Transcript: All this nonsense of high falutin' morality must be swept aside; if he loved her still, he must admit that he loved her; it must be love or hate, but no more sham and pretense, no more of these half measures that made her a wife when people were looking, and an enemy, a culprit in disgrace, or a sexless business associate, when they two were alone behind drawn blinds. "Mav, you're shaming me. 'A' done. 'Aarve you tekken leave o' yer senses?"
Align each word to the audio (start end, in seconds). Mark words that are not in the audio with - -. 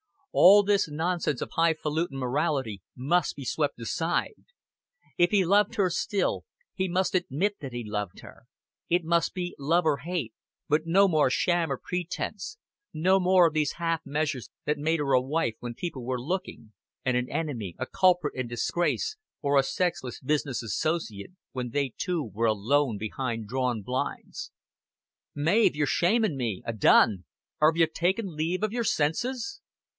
All 0.31 0.63
this 0.63 0.89
nonsense 0.89 1.41
of 1.41 1.51
high 1.51 1.73
falutin' 1.73 2.17
morality 2.17 2.81
must 2.95 3.35
be 3.35 3.43
swept 3.43 3.79
aside; 3.79 4.45
if 5.17 5.29
he 5.29 5.45
loved 5.45 5.75
her 5.75 5.89
still, 5.91 6.45
he 6.73 6.87
must 6.87 7.13
admit 7.13 7.57
that 7.59 7.73
he 7.73 7.83
loved 7.87 8.21
her; 8.21 8.45
it 8.89 9.03
must 9.03 9.33
be 9.35 9.53
love 9.59 9.83
or 9.85 9.97
hate, 9.97 10.33
but 10.69 10.87
no 10.87 11.07
more 11.09 11.29
sham 11.29 11.69
and 11.69 11.81
pretense, 11.81 12.57
no 12.93 13.19
more 13.19 13.45
of 13.45 13.53
these 13.53 13.73
half 13.73 14.01
measures 14.05 14.49
that 14.65 14.77
made 14.77 14.99
her 14.99 15.11
a 15.11 15.21
wife 15.21 15.55
when 15.59 15.75
people 15.75 16.03
were 16.03 16.19
looking, 16.19 16.71
and 17.03 17.17
an 17.17 17.29
enemy, 17.29 17.75
a 17.77 17.85
culprit 17.85 18.33
in 18.33 18.47
disgrace, 18.47 19.17
or 19.41 19.59
a 19.59 19.63
sexless 19.63 20.19
business 20.21 20.63
associate, 20.63 21.31
when 21.51 21.71
they 21.71 21.93
two 21.95 22.23
were 22.33 22.47
alone 22.47 22.97
behind 22.97 23.47
drawn 23.47 23.81
blinds. 23.83 24.51
"Mav, 25.35 25.75
you're 25.75 25.85
shaming 25.85 26.37
me. 26.37 26.63
'A' 26.65 26.73
done. 26.73 27.25
'Aarve 27.61 27.77
you 27.77 27.85
tekken 27.85 28.35
leave 28.35 28.63
o' 28.63 28.69
yer 28.69 28.85
senses?" 28.85 29.59